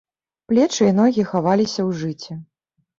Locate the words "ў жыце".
1.87-2.45